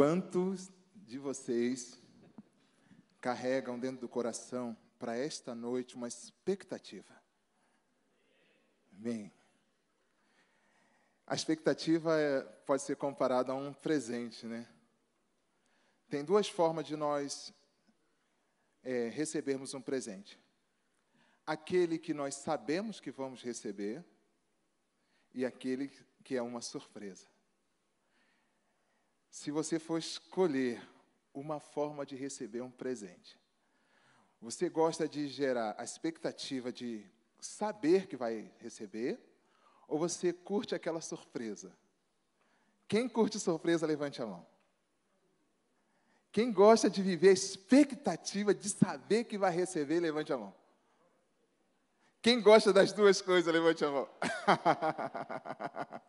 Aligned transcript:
Quantos 0.00 0.72
de 0.94 1.18
vocês 1.18 2.00
carregam 3.20 3.78
dentro 3.78 4.00
do 4.00 4.08
coração 4.08 4.74
para 4.98 5.14
esta 5.14 5.54
noite 5.54 5.94
uma 5.94 6.08
expectativa? 6.08 7.22
Amém. 8.94 9.30
A 11.26 11.34
expectativa 11.34 12.18
é, 12.18 12.40
pode 12.40 12.80
ser 12.80 12.96
comparada 12.96 13.52
a 13.52 13.54
um 13.54 13.74
presente, 13.74 14.46
né? 14.46 14.66
Tem 16.08 16.24
duas 16.24 16.48
formas 16.48 16.86
de 16.86 16.96
nós 16.96 17.52
é, 18.82 19.10
recebermos 19.10 19.74
um 19.74 19.82
presente: 19.82 20.40
aquele 21.44 21.98
que 21.98 22.14
nós 22.14 22.36
sabemos 22.36 23.00
que 23.00 23.10
vamos 23.10 23.42
receber 23.42 24.02
e 25.34 25.44
aquele 25.44 25.88
que 26.24 26.36
é 26.36 26.40
uma 26.42 26.62
surpresa. 26.62 27.28
Se 29.30 29.52
você 29.52 29.78
for 29.78 29.98
escolher 29.98 30.82
uma 31.32 31.60
forma 31.60 32.04
de 32.04 32.16
receber 32.16 32.60
um 32.62 32.70
presente, 32.70 33.38
você 34.40 34.68
gosta 34.68 35.08
de 35.08 35.28
gerar 35.28 35.76
a 35.78 35.84
expectativa 35.84 36.72
de 36.72 37.06
saber 37.38 38.08
que 38.08 38.16
vai 38.16 38.52
receber 38.58 39.20
ou 39.86 39.98
você 39.98 40.32
curte 40.32 40.74
aquela 40.74 41.00
surpresa? 41.00 41.72
Quem 42.88 43.08
curte 43.08 43.38
surpresa, 43.38 43.86
levante 43.86 44.20
a 44.20 44.26
mão. 44.26 44.44
Quem 46.32 46.52
gosta 46.52 46.90
de 46.90 47.00
viver 47.00 47.28
a 47.28 47.32
expectativa 47.32 48.52
de 48.52 48.68
saber 48.68 49.24
que 49.24 49.38
vai 49.38 49.52
receber, 49.52 50.00
levante 50.00 50.32
a 50.32 50.38
mão. 50.38 50.54
Quem 52.20 52.40
gosta 52.40 52.72
das 52.72 52.92
duas 52.92 53.22
coisas, 53.22 53.52
levante 53.52 53.84
a 53.84 53.90
mão. 53.90 54.08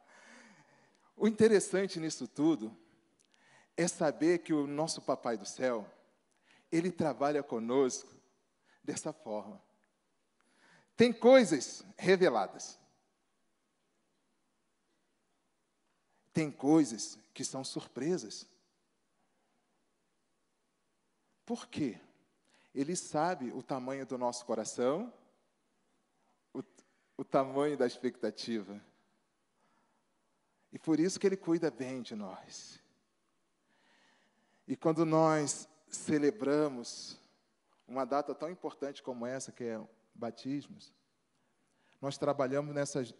o 1.16 1.28
interessante 1.28 2.00
nisso 2.00 2.28
tudo 2.28 2.76
é 3.78 3.88
saber 3.88 4.40
que 4.40 4.54
o 4.54 4.68
nosso 4.68 5.02
Papai 5.02 5.38
do 5.38 5.46
Céu, 5.46 5.90
ele 6.72 6.92
trabalha 6.92 7.42
conosco 7.44 8.14
dessa 8.84 9.12
forma. 9.14 9.62
Tem 10.96 11.12
coisas 11.12 11.84
reveladas. 11.98 12.80
Tem 16.34 16.52
coisas 16.52 17.18
que 17.34 17.44
são 17.44 17.64
surpresas. 17.64 18.48
Por 21.46 21.68
quê? 21.68 22.00
Ele 22.74 22.96
sabe 22.96 23.52
o 23.52 23.62
tamanho 23.62 24.06
do 24.06 24.18
nosso 24.18 24.46
coração, 24.46 25.14
o, 26.54 26.64
o 27.18 27.26
tamanho 27.26 27.78
da 27.78 27.86
expectativa. 27.86 28.82
E 30.72 30.80
por 30.80 31.00
isso 31.00 31.20
que 31.20 31.28
ele 31.28 31.36
cuida 31.36 31.70
bem 31.70 32.02
de 32.02 32.16
nós. 32.16 32.81
E 34.72 34.76
quando 34.78 35.06
nós 35.06 35.68
celebramos 35.90 37.20
uma 37.86 38.06
data 38.06 38.34
tão 38.34 38.50
importante 38.50 39.04
como 39.04 39.26
essa, 39.26 39.52
que 39.52 39.66
é 39.66 39.86
batismos, 40.16 40.94
nós 42.00 42.18
trabalhamos 42.18 42.74
nessas, 42.74 43.14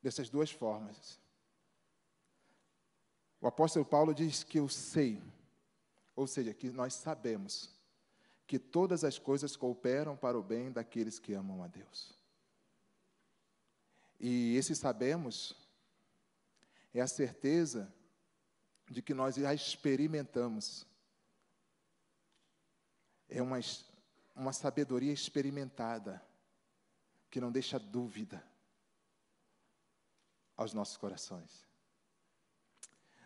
dessas 0.00 0.30
duas 0.30 0.52
formas. 0.52 1.20
O 3.40 3.48
apóstolo 3.48 3.84
Paulo 3.84 4.14
diz 4.14 4.44
que 4.44 4.60
eu 4.60 4.68
sei, 4.68 5.20
ou 6.14 6.28
seja, 6.28 6.54
que 6.54 6.70
nós 6.70 6.94
sabemos 6.94 7.68
que 8.46 8.60
todas 8.60 9.02
as 9.02 9.18
coisas 9.18 9.56
cooperam 9.56 10.16
para 10.16 10.38
o 10.38 10.42
bem 10.42 10.70
daqueles 10.70 11.18
que 11.18 11.34
amam 11.34 11.64
a 11.64 11.66
Deus. 11.66 12.16
E 14.20 14.54
esse 14.54 14.76
sabemos 14.76 15.52
é 16.94 17.00
a 17.00 17.08
certeza 17.08 17.92
de 18.92 19.00
que 19.00 19.14
nós 19.14 19.36
já 19.36 19.54
experimentamos. 19.54 20.86
É 23.28 23.40
uma, 23.40 23.58
uma 24.36 24.52
sabedoria 24.52 25.12
experimentada, 25.12 26.22
que 27.30 27.40
não 27.40 27.50
deixa 27.50 27.78
dúvida 27.78 28.44
aos 30.54 30.74
nossos 30.74 30.98
corações. 30.98 31.66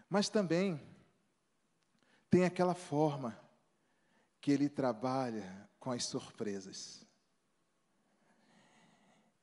Mas 0.08 0.28
também 0.28 0.80
tem 2.30 2.44
aquela 2.44 2.74
forma 2.74 3.36
que 4.40 4.52
ele 4.52 4.68
trabalha 4.68 5.68
com 5.80 5.90
as 5.90 6.04
surpresas. 6.04 7.04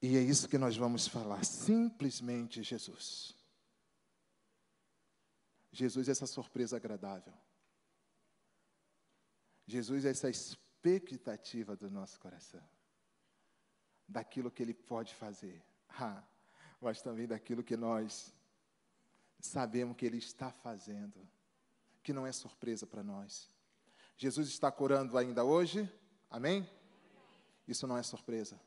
E 0.01 0.15
é 0.15 0.21
isso 0.21 0.47
que 0.47 0.57
nós 0.57 0.77
vamos 0.77 1.05
falar, 1.05 1.43
simplesmente 1.43 2.63
Jesus. 2.63 3.42
Jesus 5.73 6.07
é 6.07 6.11
essa 6.11 6.27
surpresa 6.27 6.77
agradável. 6.77 7.33
Jesus 9.65 10.05
é 10.05 10.11
essa 10.11 10.29
expectativa 10.29 11.75
do 11.75 11.89
nosso 11.89 12.19
coração, 12.19 12.61
daquilo 14.07 14.51
que 14.51 14.61
Ele 14.61 14.73
pode 14.73 15.15
fazer, 15.15 15.63
ah, 15.89 16.23
mas 16.79 17.01
também 17.01 17.25
daquilo 17.25 17.63
que 17.63 17.75
nós 17.75 18.31
sabemos 19.39 19.97
que 19.97 20.05
Ele 20.05 20.17
está 20.17 20.51
fazendo, 20.51 21.27
que 22.03 22.13
não 22.13 22.27
é 22.27 22.31
surpresa 22.31 22.85
para 22.85 23.01
nós. 23.01 23.49
Jesus 24.15 24.49
está 24.49 24.71
curando 24.71 25.17
ainda 25.17 25.43
hoje, 25.43 25.91
amém? 26.29 26.69
Isso 27.67 27.87
não 27.87 27.97
é 27.97 28.03
surpresa. 28.03 28.61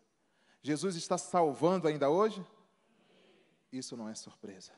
Jesus 0.60 0.96
está 0.96 1.16
salvando 1.16 1.86
ainda 1.86 2.10
hoje? 2.10 2.44
Isso 3.70 3.96
não 3.96 4.08
é 4.08 4.14
surpresa. 4.16 4.72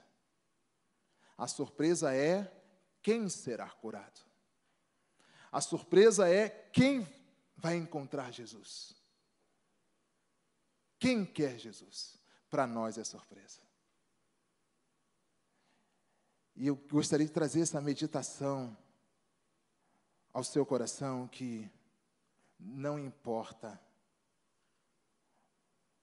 A 1.38 1.46
surpresa 1.46 2.12
é 2.12 2.52
quem 3.00 3.28
será 3.28 3.70
curado. 3.70 4.20
A 5.52 5.60
surpresa 5.60 6.28
é 6.28 6.48
quem 6.48 7.06
vai 7.56 7.76
encontrar 7.76 8.32
Jesus. 8.32 8.94
Quem 10.98 11.24
quer 11.24 11.56
Jesus? 11.56 12.18
Para 12.50 12.66
nós 12.66 12.98
é 12.98 13.04
surpresa. 13.04 13.60
E 16.56 16.66
eu 16.66 16.74
gostaria 16.74 17.24
de 17.24 17.32
trazer 17.32 17.60
essa 17.60 17.80
meditação 17.80 18.76
ao 20.32 20.42
seu 20.42 20.66
coração 20.66 21.28
que 21.28 21.70
não 22.58 22.98
importa 22.98 23.80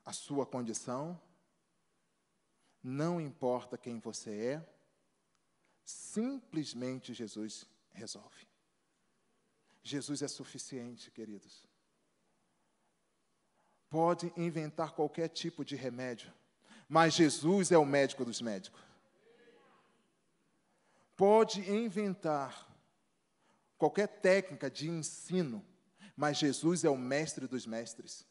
a 0.05 0.13
sua 0.13 0.45
condição, 0.45 1.19
não 2.81 3.19
importa 3.19 3.77
quem 3.77 3.99
você 3.99 4.31
é, 4.31 4.74
simplesmente 5.85 7.13
Jesus 7.13 7.65
resolve. 7.93 8.47
Jesus 9.81 10.21
é 10.21 10.27
suficiente, 10.27 11.11
queridos. 11.11 11.63
Pode 13.89 14.33
inventar 14.35 14.91
qualquer 14.91 15.29
tipo 15.29 15.63
de 15.63 15.75
remédio, 15.75 16.33
mas 16.89 17.13
Jesus 17.13 17.71
é 17.71 17.77
o 17.77 17.85
médico 17.85 18.25
dos 18.25 18.41
médicos 18.41 18.85
pode 21.15 21.61
inventar 21.71 22.67
qualquer 23.77 24.07
técnica 24.07 24.69
de 24.69 24.89
ensino, 24.89 25.65
mas 26.15 26.37
Jesus 26.37 26.83
é 26.83 26.89
o 26.89 26.97
mestre 26.97 27.47
dos 27.47 27.65
mestres. 27.65 28.25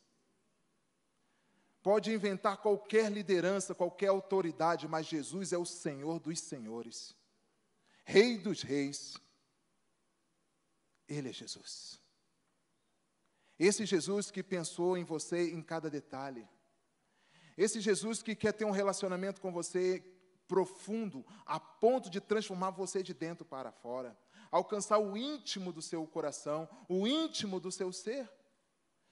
Pode 1.83 2.13
inventar 2.13 2.59
qualquer 2.59 3.11
liderança, 3.13 3.75
qualquer 3.75 4.09
autoridade, 4.09 4.89
mas 4.89 5.07
Jesus 5.07 5.53
é 5.53 5.59
o 5.59 5.67
Senhor 5.67 6.19
dos 6.19 6.41
senhores, 6.41 7.15
Rei 8.05 8.39
dos 8.39 8.63
reis. 8.63 9.17
Ele 11.09 11.31
é 11.31 11.33
Jesus. 11.33 12.01
Esse 13.59 13.87
Jesus 13.87 14.31
que 14.31 14.43
pensou 14.43 14.97
em 14.97 15.05
você 15.05 15.53
em 15.53 15.63
cada 15.63 15.89
detalhe. 15.89 16.49
Esse 17.57 17.81
Jesus 17.81 18.23
que 18.23 18.35
quer 18.35 18.53
ter 18.53 18.65
um 18.65 18.71
relacionamento 18.71 19.41
com 19.41 19.53
você 19.53 20.01
profundo, 20.47 21.25
a 21.47 21.59
ponto 21.59 22.11
de 22.11 22.21
transformar 22.21 22.71
você 22.71 23.03
de 23.03 23.15
dentro 23.15 23.45
para 23.45 23.73
fora, 23.73 24.17
alcançar 24.51 24.99
o 24.99 25.17
íntimo 25.17 25.73
do 25.73 25.81
seu 25.81 26.07
coração, 26.07 26.69
o 26.89 27.07
íntimo 27.07 27.59
do 27.59 27.73
seu 27.73 27.93
ser 27.93 28.31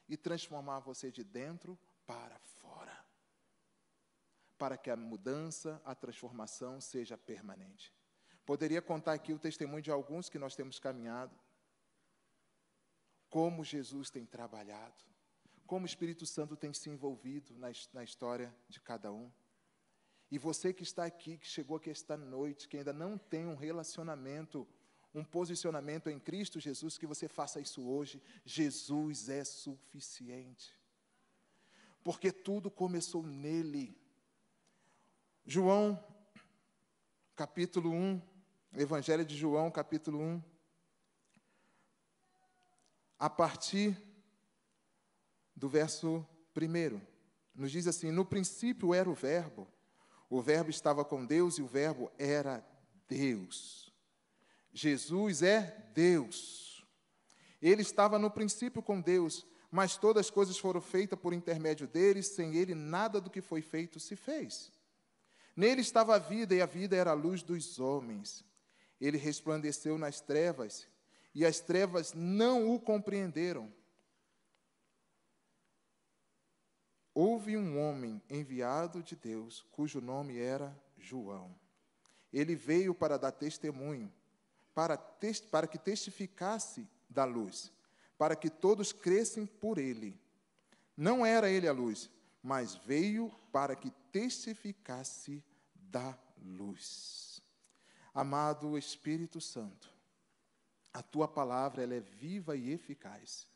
e 0.08 0.16
transformar 0.16 0.81
você 0.81 1.11
de 1.11 1.25
dentro 1.25 1.78
para 2.06 2.38
fora. 2.38 2.93
Para 4.58 4.76
que 4.76 4.90
a 4.90 4.96
mudança, 4.96 5.81
a 5.84 5.94
transformação 5.94 6.81
seja 6.81 7.16
permanente. 7.16 7.93
Poderia 8.44 8.82
contar 8.82 9.12
aqui 9.12 9.32
o 9.32 9.38
testemunho 9.38 9.82
de 9.82 9.90
alguns 9.90 10.28
que 10.28 10.38
nós 10.38 10.56
temos 10.56 10.78
caminhado. 10.78 11.34
Como 13.30 13.64
Jesus 13.64 14.10
tem 14.10 14.26
trabalhado, 14.26 15.04
como 15.66 15.84
o 15.84 15.86
Espírito 15.86 16.26
Santo 16.26 16.56
tem 16.56 16.72
se 16.74 16.90
envolvido 16.90 17.54
na, 17.56 17.68
na 17.92 18.04
história 18.04 18.54
de 18.68 18.80
cada 18.80 19.12
um. 19.12 19.30
E 20.30 20.38
você 20.38 20.72
que 20.72 20.82
está 20.82 21.04
aqui, 21.04 21.38
que 21.38 21.46
chegou 21.46 21.76
aqui 21.76 21.90
esta 21.90 22.16
noite, 22.16 22.68
que 22.68 22.76
ainda 22.76 22.92
não 22.92 23.16
tem 23.16 23.46
um 23.46 23.54
relacionamento, 23.54 24.66
um 25.14 25.24
posicionamento 25.24 26.10
em 26.10 26.18
Cristo 26.18 26.58
Jesus, 26.58 26.98
que 26.98 27.06
você 27.06 27.28
faça 27.28 27.60
isso 27.60 27.86
hoje. 27.86 28.20
Jesus 28.44 29.28
é 29.28 29.44
suficiente. 29.44 30.76
Porque 32.02 32.32
tudo 32.32 32.70
começou 32.70 33.22
nele. 33.22 33.96
João 35.44 36.02
capítulo 37.34 37.90
1, 37.90 38.20
Evangelho 38.74 39.24
de 39.24 39.36
João, 39.36 39.70
capítulo 39.70 40.19
1, 40.19 40.42
a 43.19 43.28
partir 43.28 44.00
do 45.54 45.69
verso 45.69 46.26
1. 46.56 47.00
Nos 47.54 47.70
diz 47.70 47.86
assim: 47.86 48.10
No 48.10 48.24
princípio 48.24 48.94
era 48.94 49.10
o 49.10 49.14
Verbo, 49.14 49.69
o 50.30 50.40
Verbo 50.40 50.70
estava 50.70 51.04
com 51.04 51.26
Deus 51.26 51.58
e 51.58 51.62
o 51.62 51.66
Verbo 51.66 52.10
era 52.19 52.66
Deus. 53.06 53.92
Jesus 54.72 55.42
é 55.42 55.90
Deus. 55.92 56.82
Ele 57.60 57.82
estava 57.82 58.18
no 58.18 58.30
princípio 58.30 58.82
com 58.82 59.02
Deus, 59.02 59.46
mas 59.70 59.98
todas 59.98 60.26
as 60.26 60.30
coisas 60.30 60.58
foram 60.58 60.80
feitas 60.80 61.18
por 61.18 61.34
intermédio 61.34 61.86
dele, 61.86 62.22
sem 62.22 62.56
ele 62.56 62.75
nada 62.75 63.20
do 63.20 63.28
que 63.28 63.42
foi 63.42 63.60
feito 63.60 64.00
se 64.00 64.16
fez. 64.16 64.72
Nele 65.54 65.82
estava 65.82 66.14
a 66.14 66.18
vida 66.18 66.54
e 66.54 66.62
a 66.62 66.66
vida 66.66 66.96
era 66.96 67.10
a 67.10 67.14
luz 67.14 67.42
dos 67.42 67.78
homens. 67.78 68.50
Ele 69.02 69.19
resplandeceu 69.19 69.99
nas 69.99 70.20
trevas 70.20 70.87
e 71.34 71.44
as 71.44 71.58
trevas 71.58 72.12
não 72.14 72.72
o 72.72 72.78
compreenderam. 72.78 73.69
Houve 77.12 77.56
um 77.56 77.81
homem 77.81 78.22
enviado 78.31 79.02
de 79.02 79.16
Deus, 79.16 79.66
cujo 79.72 80.00
nome 80.00 80.38
era 80.38 80.72
João. 80.96 81.52
Ele 82.32 82.54
veio 82.54 82.94
para 82.94 83.19
dar 83.19 83.32
testemunho, 83.32 84.10
para, 84.72 84.96
para 85.50 85.66
que 85.66 85.78
testificasse 85.78 86.88
da 87.10 87.25
luz, 87.25 87.72
para 88.16 88.37
que 88.37 88.49
todos 88.49 88.93
crescem 88.93 89.44
por 89.44 89.78
ele. 89.78 90.16
Não 90.96 91.26
era 91.26 91.50
ele 91.50 91.66
a 91.66 91.72
luz, 91.72 92.08
mas 92.40 92.76
veio 92.76 93.34
para 93.50 93.75
que 93.75 93.90
testificasse 94.12 95.43
da 95.75 96.16
luz. 96.40 97.31
Amado 98.14 98.76
Espírito 98.76 99.41
Santo, 99.41 99.91
a 100.93 101.03
tua 101.03 101.26
palavra 101.26 101.82
ela 101.82 101.94
é 101.94 102.00
viva 102.00 102.56
e 102.56 102.70
eficaz. 102.70 103.49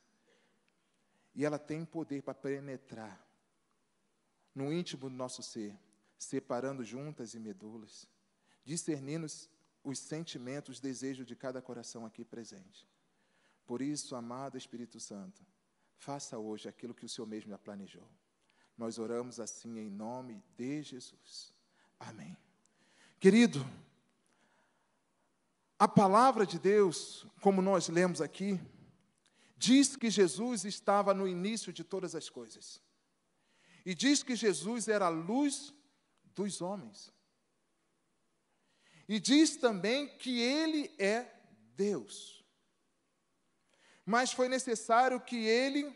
E 1.35 1.45
ela 1.45 1.59
tem 1.59 1.85
poder 1.85 2.23
para 2.23 2.33
penetrar 2.33 3.23
no 4.55 4.73
íntimo 4.73 5.03
do 5.03 5.11
nosso 5.11 5.43
ser, 5.43 5.79
separando 6.19 6.83
juntas 6.83 7.35
e 7.35 7.39
medulas, 7.39 8.09
discernindo 8.65 9.27
os 9.85 9.99
sentimentos, 9.99 10.77
os 10.77 10.81
desejos 10.81 11.27
de 11.27 11.37
cada 11.37 11.61
coração 11.61 12.07
aqui 12.07 12.25
presente. 12.25 12.89
Por 13.67 13.83
isso, 13.83 14.17
amado 14.17 14.57
Espírito 14.57 14.99
Santo, 14.99 15.45
faça 15.99 16.39
hoje 16.39 16.69
aquilo 16.69 16.95
que 16.95 17.05
o 17.05 17.09
Senhor 17.09 17.27
mesmo 17.27 17.51
já 17.51 17.59
planejou. 17.59 18.09
Nós 18.79 18.99
oramos 18.99 19.39
assim 19.39 19.79
em 19.79 19.91
nome 19.91 20.43
de 20.57 20.83
Jesus. 20.83 21.53
Amém. 22.01 22.35
Querido, 23.21 23.65
a 25.79 25.87
palavra 25.87 26.47
de 26.47 26.59
Deus, 26.59 27.27
como 27.41 27.61
nós 27.61 27.89
lemos 27.89 28.21
aqui, 28.21 28.59
diz 29.57 29.97
que 29.97 30.11
Jesus 30.11 30.65
estava 30.65 31.13
no 31.13 31.29
início 31.29 31.73
de 31.73 31.85
todas 31.85 32.15
as 32.15 32.31
coisas. 32.31 32.81
E 33.85 33.95
diz 33.95 34.23
que 34.23 34.35
Jesus 34.35 34.89
era 34.89 35.07
a 35.07 35.11
luz 35.11 35.75
dos 36.35 36.61
homens. 36.61 37.13
E 39.09 39.21
diz 39.21 39.57
também 39.57 40.09
que 40.19 40.41
ele 40.41 40.95
é 40.99 41.33
Deus. 41.77 42.45
Mas 44.05 44.33
foi 44.33 44.49
necessário 44.49 45.21
que 45.21 45.37
ele 45.37 45.95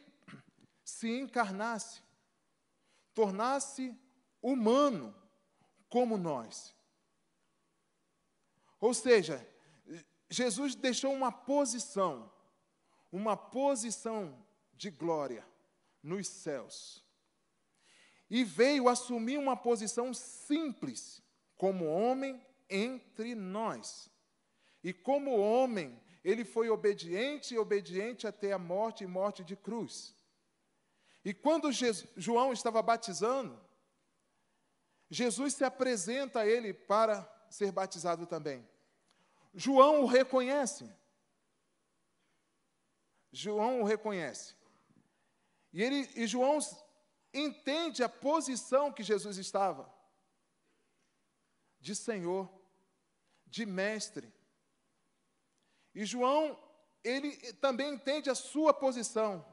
se 0.85 1.09
encarnasse, 1.09 2.03
tornasse 3.15 3.97
humano 4.43 5.15
como 5.89 6.17
nós. 6.17 6.75
Ou 8.81 8.95
seja, 8.95 9.47
Jesus 10.31 10.75
deixou 10.77 11.13
uma 11.13 11.33
posição, 11.33 12.33
uma 13.11 13.37
posição 13.37 14.35
de 14.73 14.91
glória 14.91 15.45
nos 16.03 16.29
céus 16.29 17.05
e 18.31 18.45
veio 18.45 18.89
assumir 18.89 19.39
uma 19.39 19.57
posição 19.57 20.15
simples 20.15 21.21
como 21.57 21.85
homem 21.85 22.41
entre 22.71 23.35
nós. 23.35 24.09
E 24.85 24.93
como 24.93 25.37
homem, 25.37 26.01
ele 26.25 26.45
foi 26.45 26.71
obediente 26.71 27.55
e 27.55 27.59
obediente 27.59 28.27
até 28.27 28.53
a 28.53 28.59
morte 28.59 29.03
e 29.03 29.09
morte 29.09 29.43
de 29.43 29.57
cruz. 29.57 30.15
E 31.25 31.35
quando 31.35 31.73
Jesus, 31.73 32.09
João 32.17 32.53
estava 32.53 32.81
batizando, 32.81 33.61
Jesus 35.11 35.55
se 35.55 35.65
apresenta 35.65 36.41
a 36.41 36.47
ele 36.47 36.73
para 36.73 37.29
ser 37.51 37.73
batizado 37.73 38.27
também. 38.27 38.67
João 39.53 40.03
o 40.03 40.07
reconhece. 40.07 40.91
João 43.33 43.81
o 43.81 43.85
reconhece. 43.85 44.55
E, 45.73 45.83
ele, 45.83 46.09
e 46.15 46.27
João 46.27 46.59
entende 47.33 48.03
a 48.03 48.09
posição 48.09 48.93
que 48.93 49.03
Jesus 49.03 49.39
estava 49.39 49.93
de 51.81 51.95
Senhor, 51.95 52.49
de 53.47 53.65
mestre. 53.65 54.33
E 55.95 56.05
João, 56.05 56.59
ele 57.03 57.37
também 57.55 57.95
entende 57.95 58.29
a 58.29 58.35
sua 58.35 58.75
posição 58.75 59.45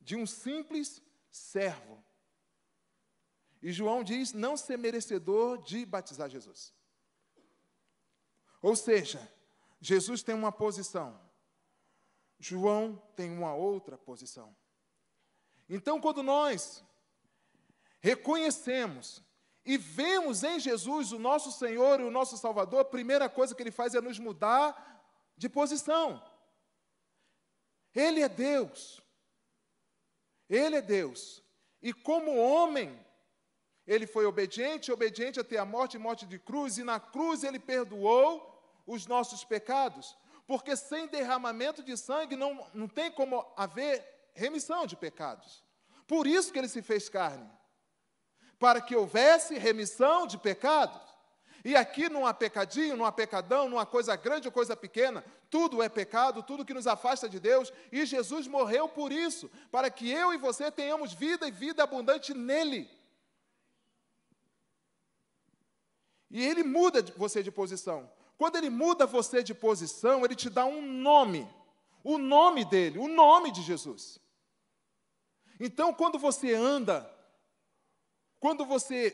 de 0.00 0.16
um 0.16 0.26
simples 0.26 1.02
servo. 1.30 2.02
E 3.60 3.72
João 3.72 4.04
diz 4.04 4.32
não 4.32 4.56
ser 4.56 4.78
merecedor 4.78 5.58
de 5.62 5.84
batizar 5.84 6.30
Jesus. 6.30 6.72
Ou 8.60 8.74
seja, 8.74 9.20
Jesus 9.80 10.22
tem 10.22 10.34
uma 10.34 10.50
posição, 10.52 11.18
João 12.38 13.00
tem 13.14 13.30
uma 13.30 13.54
outra 13.54 13.96
posição. 13.96 14.54
Então, 15.68 16.00
quando 16.00 16.22
nós 16.22 16.84
reconhecemos 18.00 19.22
e 19.64 19.76
vemos 19.76 20.42
em 20.42 20.58
Jesus 20.58 21.12
o 21.12 21.18
nosso 21.18 21.52
Senhor 21.52 22.00
e 22.00 22.04
o 22.04 22.10
nosso 22.10 22.38
Salvador, 22.38 22.80
a 22.80 22.84
primeira 22.84 23.28
coisa 23.28 23.54
que 23.54 23.62
ele 23.62 23.70
faz 23.70 23.94
é 23.94 24.00
nos 24.00 24.18
mudar 24.18 24.86
de 25.36 25.48
posição. 25.48 26.22
Ele 27.94 28.22
é 28.22 28.28
Deus. 28.28 29.02
Ele 30.48 30.76
é 30.76 30.82
Deus. 30.82 31.42
E 31.82 31.92
como 31.92 32.36
homem, 32.36 32.98
ele 33.88 34.06
foi 34.06 34.26
obediente, 34.26 34.92
obediente 34.92 35.40
até 35.40 35.56
a 35.56 35.64
morte 35.64 35.94
e 35.94 35.98
morte 35.98 36.26
de 36.26 36.38
cruz, 36.38 36.76
e 36.76 36.84
na 36.84 37.00
cruz 37.00 37.42
ele 37.42 37.58
perdoou 37.58 38.62
os 38.86 39.06
nossos 39.06 39.44
pecados, 39.44 40.14
porque 40.46 40.76
sem 40.76 41.06
derramamento 41.06 41.82
de 41.82 41.96
sangue 41.96 42.36
não, 42.36 42.66
não 42.74 42.86
tem 42.86 43.10
como 43.10 43.50
haver 43.56 44.06
remissão 44.34 44.86
de 44.86 44.94
pecados. 44.94 45.64
Por 46.06 46.26
isso 46.26 46.52
que 46.52 46.58
ele 46.58 46.68
se 46.68 46.82
fez 46.82 47.08
carne, 47.08 47.50
para 48.58 48.82
que 48.82 48.94
houvesse 48.94 49.56
remissão 49.56 50.26
de 50.26 50.36
pecados. 50.36 51.00
E 51.64 51.74
aqui 51.74 52.10
não 52.10 52.26
há 52.26 52.34
pecadinho, 52.34 52.94
não 52.94 53.06
há 53.06 53.10
pecadão, 53.10 53.70
não 53.70 53.78
há 53.78 53.86
coisa 53.86 54.14
grande 54.16 54.48
ou 54.48 54.52
coisa 54.52 54.76
pequena, 54.76 55.24
tudo 55.48 55.82
é 55.82 55.88
pecado, 55.88 56.42
tudo 56.42 56.64
que 56.64 56.74
nos 56.74 56.86
afasta 56.86 57.26
de 57.26 57.40
Deus, 57.40 57.72
e 57.90 58.04
Jesus 58.04 58.46
morreu 58.46 58.86
por 58.86 59.12
isso, 59.12 59.50
para 59.70 59.90
que 59.90 60.10
eu 60.10 60.34
e 60.34 60.36
você 60.36 60.70
tenhamos 60.70 61.14
vida 61.14 61.48
e 61.48 61.50
vida 61.50 61.82
abundante 61.82 62.34
nele. 62.34 62.97
E 66.30 66.44
ele 66.44 66.62
muda 66.62 67.02
você 67.16 67.42
de 67.42 67.50
posição. 67.50 68.10
Quando 68.36 68.56
ele 68.56 68.70
muda 68.70 69.06
você 69.06 69.42
de 69.42 69.54
posição, 69.54 70.24
ele 70.24 70.34
te 70.34 70.48
dá 70.48 70.64
um 70.64 70.80
nome, 70.80 71.48
o 72.04 72.18
nome 72.18 72.64
dele, 72.64 72.98
o 72.98 73.08
nome 73.08 73.50
de 73.50 73.62
Jesus. 73.62 74.20
Então, 75.58 75.92
quando 75.92 76.18
você 76.18 76.54
anda, 76.54 77.10
quando 78.38 78.64
você 78.64 79.12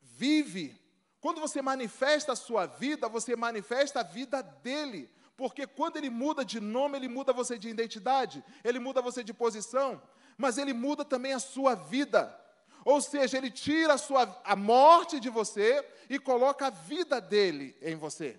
vive, 0.00 0.78
quando 1.20 1.40
você 1.40 1.62
manifesta 1.62 2.32
a 2.32 2.36
sua 2.36 2.66
vida, 2.66 3.08
você 3.08 3.34
manifesta 3.34 4.00
a 4.00 4.02
vida 4.02 4.42
dele. 4.42 5.08
Porque 5.36 5.66
quando 5.66 5.96
ele 5.96 6.10
muda 6.10 6.44
de 6.44 6.60
nome, 6.60 6.98
ele 6.98 7.08
muda 7.08 7.32
você 7.32 7.58
de 7.58 7.68
identidade, 7.68 8.44
ele 8.62 8.78
muda 8.78 9.00
você 9.00 9.24
de 9.24 9.32
posição, 9.32 10.02
mas 10.36 10.58
ele 10.58 10.72
muda 10.72 11.04
também 11.04 11.32
a 11.32 11.38
sua 11.38 11.74
vida. 11.74 12.38
Ou 12.84 13.00
seja, 13.00 13.38
ele 13.38 13.50
tira 13.50 13.94
a, 13.94 13.98
sua, 13.98 14.40
a 14.44 14.54
morte 14.54 15.18
de 15.18 15.30
você 15.30 15.84
e 16.08 16.18
coloca 16.18 16.66
a 16.66 16.70
vida 16.70 17.20
dele 17.20 17.76
em 17.80 17.96
você. 17.96 18.38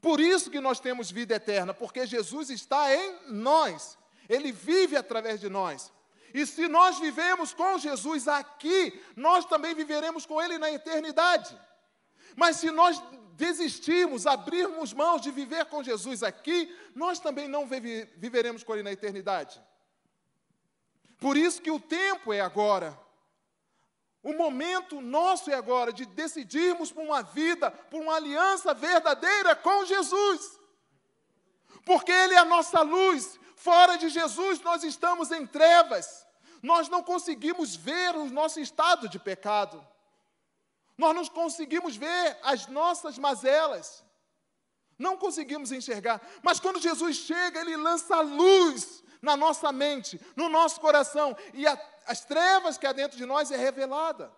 Por 0.00 0.20
isso 0.20 0.50
que 0.50 0.60
nós 0.60 0.80
temos 0.80 1.10
vida 1.10 1.34
eterna, 1.34 1.72
porque 1.72 2.06
Jesus 2.06 2.50
está 2.50 2.94
em 2.94 3.18
nós. 3.28 3.96
Ele 4.28 4.52
vive 4.52 4.96
através 4.96 5.40
de 5.40 5.48
nós. 5.48 5.92
E 6.34 6.44
se 6.44 6.68
nós 6.68 6.98
vivemos 6.98 7.54
com 7.54 7.78
Jesus 7.78 8.28
aqui, 8.28 9.00
nós 9.14 9.44
também 9.44 9.74
viveremos 9.74 10.26
com 10.26 10.42
Ele 10.42 10.58
na 10.58 10.70
eternidade. 10.70 11.58
Mas 12.36 12.56
se 12.56 12.70
nós 12.70 13.02
desistirmos, 13.32 14.26
abrirmos 14.26 14.92
mãos 14.92 15.22
de 15.22 15.30
viver 15.30 15.64
com 15.66 15.82
Jesus 15.82 16.22
aqui, 16.22 16.74
nós 16.94 17.18
também 17.18 17.48
não 17.48 17.66
viveremos 17.66 18.62
com 18.62 18.74
Ele 18.74 18.82
na 18.82 18.92
eternidade. 18.92 19.62
Por 21.18 21.36
isso 21.36 21.62
que 21.62 21.70
o 21.70 21.80
tempo 21.80 22.32
é 22.32 22.40
agora. 22.40 22.98
O 24.22 24.32
momento 24.32 25.00
nosso 25.00 25.50
é 25.50 25.54
agora 25.54 25.92
de 25.92 26.04
decidirmos 26.04 26.90
por 26.90 27.04
uma 27.04 27.22
vida, 27.22 27.70
por 27.70 28.02
uma 28.02 28.16
aliança 28.16 28.74
verdadeira 28.74 29.54
com 29.54 29.84
Jesus. 29.84 30.58
Porque 31.84 32.10
Ele 32.10 32.34
é 32.34 32.38
a 32.38 32.44
nossa 32.44 32.82
luz. 32.82 33.38
Fora 33.54 33.96
de 33.96 34.08
Jesus, 34.08 34.60
nós 34.60 34.82
estamos 34.82 35.30
em 35.30 35.46
trevas. 35.46 36.26
Nós 36.62 36.88
não 36.88 37.02
conseguimos 37.02 37.76
ver 37.76 38.16
o 38.16 38.26
nosso 38.26 38.58
estado 38.58 39.08
de 39.08 39.18
pecado. 39.18 39.86
Nós 40.98 41.14
não 41.14 41.26
conseguimos 41.26 41.94
ver 41.96 42.36
as 42.42 42.66
nossas 42.66 43.16
mazelas. 43.18 44.04
Não 44.98 45.16
conseguimos 45.16 45.70
enxergar. 45.70 46.20
Mas 46.42 46.58
quando 46.58 46.80
Jesus 46.80 47.16
chega, 47.16 47.60
Ele 47.60 47.76
lança 47.76 48.20
luz 48.20 49.04
na 49.26 49.36
nossa 49.36 49.70
mente, 49.72 50.18
no 50.34 50.48
nosso 50.48 50.80
coração. 50.80 51.36
E 51.52 51.66
a, 51.66 51.78
as 52.06 52.24
trevas 52.24 52.78
que 52.78 52.86
há 52.86 52.92
dentro 52.92 53.18
de 53.18 53.26
nós 53.26 53.50
é 53.50 53.56
revelada. 53.56 54.32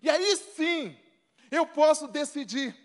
E 0.00 0.08
aí 0.08 0.36
sim, 0.36 0.96
eu 1.50 1.66
posso 1.66 2.06
decidir, 2.06 2.76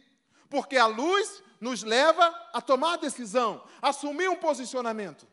porque 0.49 0.77
a 0.77 0.87
luz 0.87 1.43
nos 1.59 1.83
leva 1.83 2.25
a 2.53 2.61
tomar 2.61 2.97
decisão, 2.97 3.63
a 3.81 3.89
assumir 3.89 4.29
um 4.29 4.35
posicionamento 4.35 5.27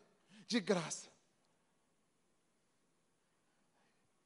de 0.46 0.60
graça. 0.60 1.08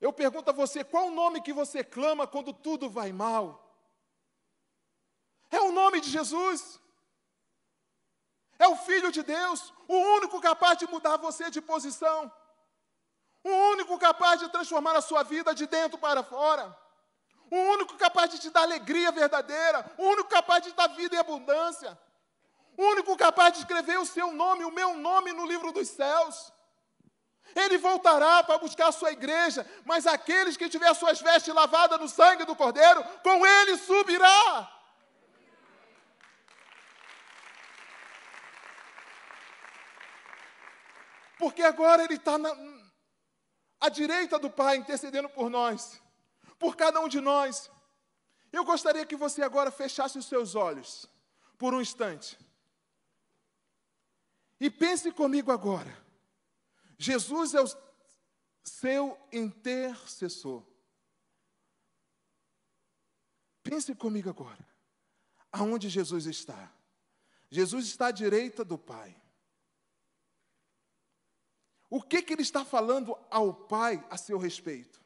Eu 0.00 0.12
pergunto 0.12 0.50
a 0.50 0.54
você, 0.54 0.84
qual 0.84 1.08
o 1.08 1.14
nome 1.14 1.42
que 1.42 1.52
você 1.52 1.82
clama 1.82 2.26
quando 2.26 2.52
tudo 2.52 2.88
vai 2.88 3.12
mal? 3.12 3.64
É 5.50 5.60
o 5.60 5.72
nome 5.72 6.00
de 6.00 6.08
Jesus. 6.08 6.80
É 8.58 8.66
o 8.66 8.76
Filho 8.76 9.12
de 9.12 9.22
Deus, 9.22 9.72
o 9.86 9.96
único 10.16 10.40
capaz 10.40 10.78
de 10.78 10.86
mudar 10.88 11.16
você 11.16 11.50
de 11.50 11.60
posição. 11.60 12.30
O 13.44 13.50
único 13.72 13.96
capaz 13.98 14.40
de 14.40 14.48
transformar 14.48 14.96
a 14.96 15.00
sua 15.00 15.22
vida 15.22 15.54
de 15.54 15.66
dentro 15.66 15.98
para 15.98 16.22
fora. 16.22 16.76
O 17.50 17.56
único 17.56 17.96
capaz 17.96 18.30
de 18.30 18.38
te 18.38 18.50
dar 18.50 18.62
alegria 18.62 19.12
verdadeira. 19.12 19.90
O 19.96 20.08
único 20.08 20.28
capaz 20.28 20.64
de 20.64 20.72
dar 20.72 20.88
vida 20.88 21.14
em 21.14 21.18
abundância. 21.18 21.98
O 22.76 22.82
único 22.82 23.16
capaz 23.16 23.54
de 23.54 23.60
escrever 23.60 23.98
o 23.98 24.06
seu 24.06 24.32
nome, 24.32 24.64
o 24.64 24.70
meu 24.70 24.96
nome 24.96 25.32
no 25.32 25.46
livro 25.46 25.72
dos 25.72 25.88
céus. 25.88 26.52
Ele 27.54 27.78
voltará 27.78 28.42
para 28.42 28.58
buscar 28.58 28.88
a 28.88 28.92
sua 28.92 29.12
igreja, 29.12 29.66
mas 29.84 30.06
aqueles 30.06 30.56
que 30.56 30.68
tiver 30.68 30.92
suas 30.94 31.20
vestes 31.20 31.54
lavadas 31.54 31.98
no 31.98 32.08
sangue 32.08 32.44
do 32.44 32.54
Cordeiro, 32.54 33.02
com 33.22 33.46
ele 33.46 33.78
subirá. 33.78 34.77
Porque 41.38 41.62
agora 41.62 42.04
ele 42.04 42.14
está 42.14 42.34
à 43.80 43.88
direita 43.88 44.38
do 44.38 44.50
Pai, 44.50 44.76
intercedendo 44.76 45.28
por 45.28 45.48
nós, 45.48 46.00
por 46.58 46.76
cada 46.76 47.00
um 47.00 47.08
de 47.08 47.20
nós. 47.20 47.70
Eu 48.52 48.64
gostaria 48.64 49.06
que 49.06 49.16
você 49.16 49.42
agora 49.42 49.70
fechasse 49.70 50.18
os 50.18 50.26
seus 50.26 50.54
olhos 50.54 51.08
por 51.56 51.74
um 51.74 51.80
instante. 51.80 52.38
E 54.60 54.68
pense 54.68 55.12
comigo 55.12 55.52
agora. 55.52 55.96
Jesus 56.98 57.54
é 57.54 57.62
o 57.62 57.68
seu 58.64 59.16
intercessor. 59.32 60.66
Pense 63.62 63.94
comigo 63.94 64.28
agora. 64.28 64.66
Aonde 65.52 65.88
Jesus 65.88 66.26
está? 66.26 66.72
Jesus 67.50 67.86
está 67.86 68.08
à 68.08 68.10
direita 68.10 68.64
do 68.64 68.76
Pai. 68.76 69.16
O 71.90 72.02
que, 72.02 72.22
que 72.22 72.32
ele 72.32 72.42
está 72.42 72.64
falando 72.64 73.16
ao 73.30 73.52
Pai 73.52 74.04
a 74.10 74.16
seu 74.16 74.38
respeito? 74.38 75.00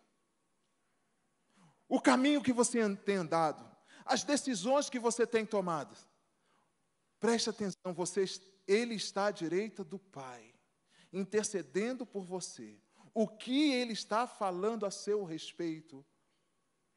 O 1.88 2.00
caminho 2.00 2.42
que 2.42 2.52
você 2.52 2.78
tem 2.96 3.16
andado, 3.16 3.64
as 4.04 4.24
decisões 4.24 4.90
que 4.90 4.98
você 4.98 5.26
tem 5.26 5.46
tomado. 5.46 5.96
Preste 7.20 7.50
atenção, 7.50 7.92
você, 7.94 8.24
ele 8.66 8.94
está 8.94 9.26
à 9.26 9.30
direita 9.30 9.84
do 9.84 9.98
Pai, 9.98 10.52
intercedendo 11.12 12.04
por 12.04 12.24
você. 12.24 12.80
O 13.14 13.28
que 13.28 13.72
ele 13.72 13.92
está 13.92 14.26
falando 14.26 14.84
a 14.84 14.90
seu 14.90 15.22
respeito 15.22 16.04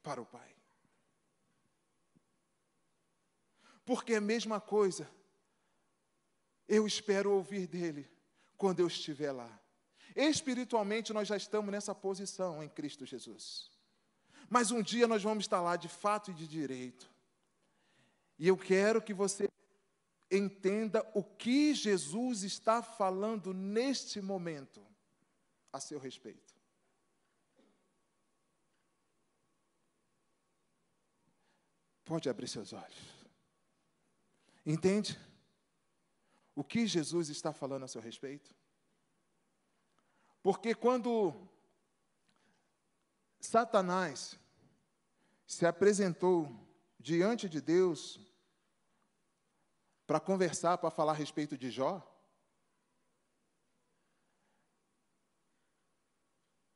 para 0.02 0.22
o 0.22 0.26
Pai? 0.26 0.56
Porque 3.84 4.14
é 4.14 4.18
a 4.18 4.22
mesma 4.22 4.60
coisa, 4.60 5.08
eu 6.68 6.88
espero 6.88 7.32
ouvir 7.32 7.68
dele 7.68 8.10
quando 8.58 8.80
eu 8.80 8.88
estiver 8.88 9.32
lá. 9.32 9.62
Espiritualmente, 10.16 11.12
nós 11.12 11.28
já 11.28 11.36
estamos 11.36 11.72
nessa 11.72 11.94
posição 11.94 12.64
em 12.64 12.70
Cristo 12.70 13.06
Jesus. 13.06 13.70
Mas 14.50 14.72
um 14.72 14.82
dia 14.82 15.08
nós 15.08 15.22
vamos 15.22 15.44
estar 15.44 15.62
lá 15.62 15.76
de 15.76 15.90
fato 15.90 16.32
e 16.32 16.34
de 16.34 16.48
direito. 16.48 17.10
E 18.40 18.48
eu 18.48 18.58
quero 18.58 19.02
que 19.02 19.14
você 19.14 19.50
entenda 20.32 21.06
o 21.14 21.24
que 21.24 21.74
Jesus 21.74 22.44
está 22.44 22.82
falando 22.82 23.54
neste 23.54 24.22
momento 24.22 24.86
a 25.72 25.80
seu 25.80 26.00
respeito. 26.00 26.56
Pode 32.06 32.30
abrir 32.30 32.48
seus 32.48 32.72
olhos. 32.72 33.16
Entende? 34.66 35.20
O 36.56 36.64
que 36.64 36.88
Jesus 36.88 37.30
está 37.30 37.52
falando 37.52 37.84
a 37.84 37.88
seu 37.88 38.00
respeito? 38.00 38.56
Porque 40.46 40.76
quando 40.76 41.34
Satanás 43.40 44.40
se 45.48 45.66
apresentou 45.66 46.56
diante 47.00 47.50
de 47.50 47.60
Deus 47.60 48.20
para 50.06 50.20
conversar, 50.20 50.78
para 50.78 50.92
falar 50.92 51.14
a 51.14 51.16
respeito 51.16 51.58
de 51.58 51.72
Jó, 51.72 52.00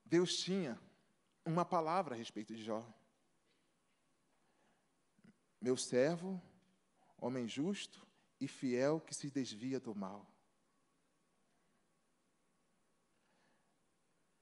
Deus 0.03 0.35
tinha 0.37 0.81
uma 1.45 1.63
palavra 1.63 2.15
a 2.15 2.17
respeito 2.17 2.55
de 2.55 2.63
Jó. 2.63 2.83
Meu 5.61 5.77
servo, 5.77 6.41
homem 7.19 7.47
justo 7.47 8.03
e 8.41 8.47
fiel 8.47 8.99
que 8.99 9.13
se 9.13 9.29
desvia 9.29 9.79
do 9.79 9.93
mal. 9.93 10.25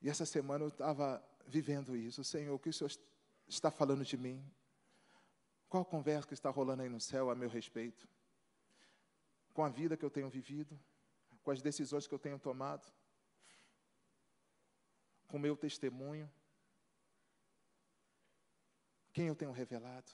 E 0.02 0.10
essa 0.10 0.26
semana 0.26 0.64
eu 0.64 0.70
estava 0.70 1.24
vivendo 1.46 1.96
isso. 1.96 2.24
Senhor, 2.24 2.54
o 2.54 2.60
que 2.60 2.70
o 2.70 2.74
Senhor 2.74 2.92
está 3.48 3.72
falando 3.72 4.04
de 4.04 4.18
mim? 4.18 4.44
Qual 5.70 5.84
conversa 5.84 6.28
que 6.28 6.34
está 6.34 6.50
rolando 6.50 6.84
aí 6.84 6.90
no 6.90 7.00
céu 7.00 7.30
a 7.30 7.36
meu 7.36 7.50
respeito? 7.50 8.08
Com 9.54 9.64
a 9.64 9.70
vida 9.70 9.98
que 9.98 10.06
eu 10.06 10.10
tenho 10.10 10.30
vivido? 10.30 10.80
Com 11.44 11.52
as 11.52 11.62
decisões 11.62 12.08
que 12.08 12.14
eu 12.14 12.20
tenho 12.20 12.40
tomado? 12.40 12.92
Com 15.28 15.38
o 15.38 15.40
meu 15.40 15.58
testemunho? 15.58 16.32
Quem 19.12 19.28
eu 19.28 19.36
tenho 19.36 19.52
revelado? 19.52 20.12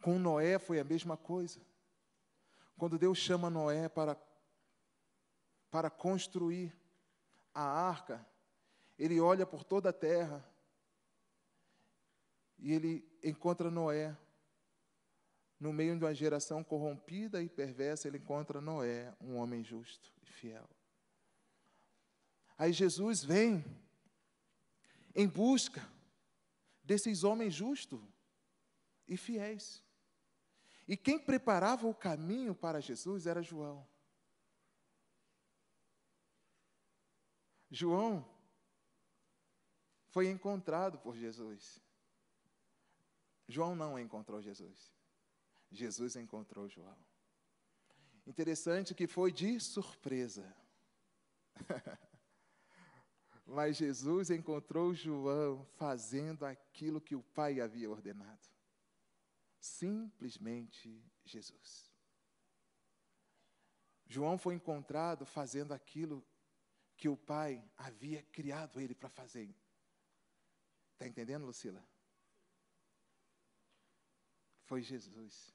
Com 0.00 0.18
Noé 0.18 0.58
foi 0.58 0.80
a 0.80 0.84
mesma 0.84 1.16
coisa. 1.16 1.60
Quando 2.76 2.98
Deus 2.98 3.18
chama 3.18 3.48
Noé 3.48 3.88
para, 3.88 4.20
para 5.70 5.90
construir 5.90 6.74
a 7.54 7.62
arca, 7.62 8.26
ele 8.98 9.20
olha 9.20 9.46
por 9.46 9.64
toda 9.64 9.90
a 9.90 9.92
terra 9.92 10.44
e 12.58 12.72
ele 12.72 13.04
encontra 13.22 13.70
Noé. 13.70 14.16
No 15.58 15.72
meio 15.72 15.96
de 15.96 16.04
uma 16.04 16.14
geração 16.14 16.64
corrompida 16.64 17.40
e 17.40 17.48
perversa, 17.48 18.08
ele 18.08 18.18
encontra 18.18 18.60
Noé, 18.60 19.14
um 19.20 19.36
homem 19.36 19.62
justo 19.62 20.12
e 20.22 20.26
fiel. 20.26 20.68
Aí 22.58 22.72
Jesus 22.72 23.22
vem 23.22 23.64
em 25.14 25.28
busca 25.28 25.88
desses 26.82 27.22
homens 27.22 27.54
justos 27.54 28.00
e 29.06 29.16
fiéis. 29.16 29.82
E 30.86 30.96
quem 30.96 31.18
preparava 31.18 31.86
o 31.86 31.94
caminho 31.94 32.54
para 32.54 32.80
Jesus 32.80 33.26
era 33.26 33.42
João. 33.42 33.86
João 37.74 38.22
foi 40.10 40.28
encontrado 40.28 40.98
por 40.98 41.16
Jesus. 41.16 41.80
João 43.48 43.74
não 43.74 43.98
encontrou 43.98 44.42
Jesus. 44.42 44.92
Jesus 45.70 46.14
encontrou 46.16 46.68
João. 46.68 46.98
Interessante 48.26 48.94
que 48.94 49.06
foi 49.06 49.32
de 49.32 49.58
surpresa. 49.58 50.54
Mas 53.46 53.78
Jesus 53.78 54.28
encontrou 54.30 54.92
João 54.92 55.64
fazendo 55.78 56.44
aquilo 56.44 57.00
que 57.00 57.16
o 57.16 57.22
Pai 57.22 57.58
havia 57.58 57.90
ordenado. 57.90 58.50
Simplesmente 59.58 61.02
Jesus. 61.24 61.90
João 64.06 64.36
foi 64.36 64.56
encontrado 64.56 65.24
fazendo 65.24 65.72
aquilo 65.72 66.22
que 67.02 67.08
o 67.08 67.16
pai 67.16 67.60
havia 67.76 68.22
criado 68.22 68.80
ele 68.80 68.94
para 68.94 69.08
fazer. 69.08 69.52
Está 70.92 71.04
entendendo, 71.04 71.44
Lucila? 71.44 71.84
Foi 74.66 74.80
Jesus 74.80 75.52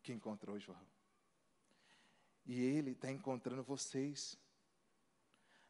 que 0.00 0.12
encontrou 0.12 0.60
João. 0.60 0.86
E 2.44 2.62
ele 2.62 2.92
está 2.92 3.10
encontrando 3.10 3.64
vocês 3.64 4.38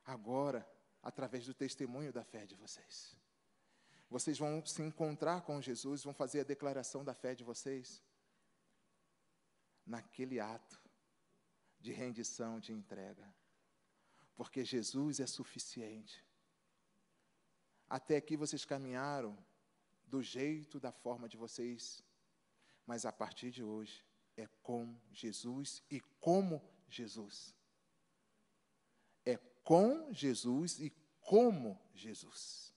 agora, 0.04 0.70
através 1.02 1.46
do 1.46 1.54
testemunho 1.54 2.12
da 2.12 2.22
fé 2.22 2.44
de 2.44 2.54
vocês. 2.54 3.16
Vocês 4.10 4.38
vão 4.38 4.66
se 4.66 4.82
encontrar 4.82 5.40
com 5.46 5.62
Jesus, 5.62 6.04
vão 6.04 6.12
fazer 6.12 6.40
a 6.40 6.44
declaração 6.44 7.02
da 7.02 7.14
fé 7.14 7.34
de 7.34 7.42
vocês 7.42 8.02
naquele 9.86 10.40
ato 10.40 10.78
de 11.80 11.90
rendição, 11.90 12.60
de 12.60 12.74
entrega. 12.74 13.34
Porque 14.36 14.64
Jesus 14.64 15.18
é 15.18 15.26
suficiente. 15.26 16.24
Até 17.88 18.16
aqui 18.16 18.36
vocês 18.36 18.64
caminharam 18.64 19.36
do 20.06 20.22
jeito, 20.22 20.78
da 20.78 20.92
forma 20.92 21.28
de 21.28 21.36
vocês, 21.36 22.04
mas 22.86 23.04
a 23.04 23.12
partir 23.12 23.50
de 23.50 23.62
hoje 23.62 24.04
é 24.36 24.46
com 24.62 24.94
Jesus 25.10 25.82
e 25.90 26.00
como 26.20 26.62
Jesus. 26.88 27.54
É 29.24 29.36
com 29.64 30.12
Jesus 30.12 30.78
e 30.78 30.92
como 31.20 31.80
Jesus. 31.94 32.72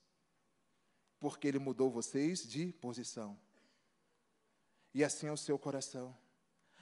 Porque 1.20 1.48
Ele 1.48 1.60
mudou 1.60 1.92
vocês 1.92 2.48
de 2.48 2.72
posição. 2.74 3.38
E 4.94 5.04
assim 5.04 5.28
é 5.28 5.32
o 5.32 5.38
seu 5.38 5.60
coração. 5.60 6.18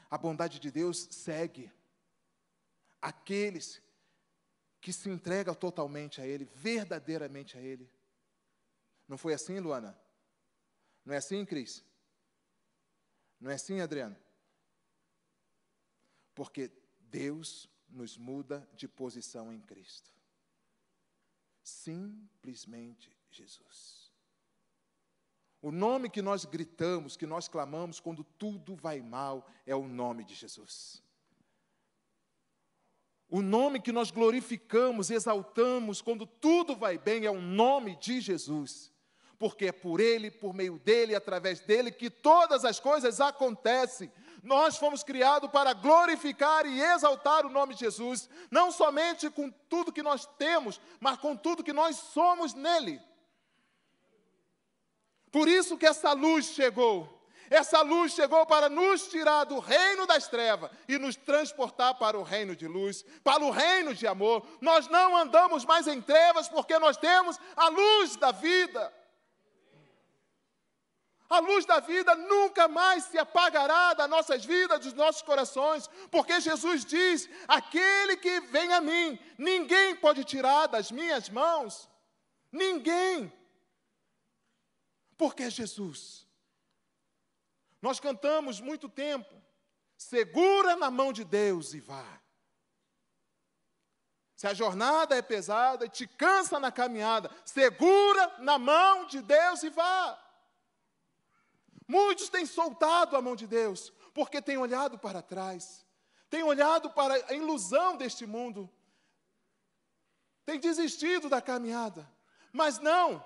A 0.10 0.17
bondade 0.17 0.60
de 0.60 0.72
Deus 0.72 1.07
segue 1.12 1.72
aqueles 3.01 3.81
que 4.79 4.93
se 4.93 5.10
entregam 5.10 5.53
totalmente 5.55 6.22
a 6.22 6.27
Ele, 6.27 6.46
verdadeiramente 6.46 7.57
a 7.57 7.62
Ele. 7.62 7.89
Não 9.07 9.17
foi 9.17 9.34
assim, 9.34 9.60
Luana? 9.60 9.98
Não 11.05 11.13
é 11.13 11.17
assim, 11.17 11.46
Cris? 11.46 11.84
Não 13.39 13.50
é 13.50 13.55
assim, 13.55 13.79
Adriano? 13.79 14.15
Porque 16.36 16.72
Deus 17.00 17.69
nos 17.89 18.17
muda 18.17 18.67
de 18.74 18.88
posição 18.88 19.51
em 19.53 19.62
Cristo. 19.62 20.12
Simplesmente 21.63 23.15
Jesus. 23.31 24.12
O 25.62 25.72
nome 25.72 26.10
que 26.10 26.22
nós 26.22 26.46
gritamos, 26.46 27.17
que 27.17 27.25
nós 27.25 27.48
clamamos 27.48 28.00
quando 28.00 28.24
tudo 28.24 28.75
vai 28.75 29.01
mal, 29.01 29.50
é 29.65 29.75
o 29.75 29.88
nome 29.88 30.24
de 30.24 30.36
Jesus. 30.36 31.03
O 33.29 33.41
nome 33.41 33.81
que 33.81 33.91
nós 33.91 34.10
glorificamos, 34.10 35.12
exaltamos 35.12 36.01
quando 36.01 36.25
tudo 36.25 36.75
vai 36.75 36.98
bem 36.98 37.25
é 37.25 37.31
o 37.31 37.41
nome 37.41 37.98
de 37.98 38.22
Jesus. 38.22 38.91
Porque 39.38 39.67
é 39.67 39.72
por 39.72 40.00
Ele, 40.00 40.31
por 40.31 40.53
meio 40.53 40.79
dele, 40.79 41.13
através 41.13 41.60
dele 41.60 41.91
que 41.91 42.10
todas 42.10 42.63
as 42.63 42.79
coisas 42.79 43.19
acontecem. 43.19 44.12
Nós 44.41 44.77
fomos 44.77 45.03
criados 45.03 45.51
para 45.51 45.74
glorificar 45.74 46.65
e 46.65 46.81
exaltar 46.81 47.46
o 47.46 47.50
nome 47.50 47.74
de 47.74 47.81
Jesus, 47.81 48.29
não 48.50 48.72
somente 48.72 49.29
com 49.29 49.51
tudo 49.69 49.91
que 49.91 50.01
nós 50.01 50.25
temos, 50.38 50.79
mas 51.00 51.17
com 51.17 51.36
tudo 51.36 51.63
que 51.63 51.74
nós 51.74 51.98
somos 51.98 52.53
nele. 52.53 53.00
Por 55.31 55.48
isso 55.48 55.77
que 55.77 55.86
essa 55.86 56.13
luz 56.13 56.46
chegou. 56.46 57.16
Essa 57.50 57.82
luz 57.82 58.13
chegou 58.13 58.46
para 58.46 58.70
nos 58.70 59.08
tirar 59.08 59.46
do 59.46 59.60
reino 59.60 60.06
das 60.06 60.27
trevas 60.27 60.70
e 60.88 60.98
nos 60.98 61.16
transportar 61.16 61.96
para 61.96 62.18
o 62.18 62.24
reino 62.24 62.56
de 62.56 62.68
luz, 62.68 63.06
para 63.24 63.44
o 63.44 63.51
reino 63.51 63.94
de 63.94 64.06
amor. 64.06 64.46
Nós 64.62 64.88
não 64.88 65.16
andamos 65.16 65.66
mais 65.66 65.88
em 65.88 66.01
trevas 66.01 66.48
porque 66.50 66.77
nós 66.77 66.98
temos 66.98 67.39
a 67.56 67.70
luz 67.70 68.16
da 68.18 68.32
vida. 68.32 68.94
A 71.30 71.39
luz 71.39 71.66
da 71.66 71.80
vida 71.80 72.16
nunca 72.16 72.68
mais 72.68 73.06
se 73.06 73.18
apagará 73.18 73.94
das 73.94 74.10
nossas 74.10 74.46
vidas, 74.46 74.79
dos 74.79 74.94
nossos 74.94 75.22
corações, 75.22 75.90
porque 76.10 76.40
Jesus 76.40 76.86
diz: 76.86 77.29
aquele 77.48 78.16
que 78.16 78.40
vem 78.42 78.72
a 78.74 78.79
mim, 78.79 79.20
ninguém 79.38 79.96
pode 79.96 80.24
tirar 80.24 80.68
das 80.68 80.90
minhas 80.90 81.29
mãos. 81.29 81.90
Ninguém. 82.51 83.31
Porque 85.18 85.44
é 85.44 85.50
Jesus. 85.50 86.26
Nós 87.87 88.01
cantamos 88.01 88.59
muito 88.59 88.89
tempo, 88.89 89.33
segura 89.95 90.75
na 90.75 90.91
mão 90.91 91.13
de 91.13 91.23
Deus 91.23 91.73
e 91.73 91.79
vá. 91.79 92.21
Se 94.35 94.45
a 94.45 94.53
jornada 94.53 95.15
é 95.15 95.21
pesada 95.21 95.85
e 95.85 95.89
te 95.89 96.05
cansa 96.05 96.59
na 96.59 96.69
caminhada, 96.69 97.31
segura 97.45 98.39
na 98.39 98.59
mão 98.59 99.05
de 99.05 99.21
Deus 99.21 99.63
e 99.63 99.69
vá. 99.69 100.21
Muitos 101.87 102.27
têm 102.27 102.45
soltado 102.45 103.15
a 103.15 103.21
mão 103.21 103.37
de 103.37 103.47
Deus, 103.47 103.93
porque 104.13 104.41
têm 104.41 104.57
olhado 104.57 105.00
para 105.00 105.21
trás, 105.21 105.85
têm 106.29 106.43
olhado 106.43 106.89
para 106.89 107.13
a 107.13 107.33
ilusão 107.33 107.95
deste 107.95 108.25
mundo, 108.25 108.69
têm 110.45 110.59
desistido 110.59 111.29
da 111.29 111.41
caminhada. 111.41 112.05
Mas 112.51 112.79
não, 112.79 113.23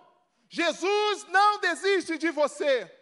Jesus 0.47 1.23
não 1.29 1.59
desiste 1.59 2.15
de 2.19 2.29
você. 2.29 3.00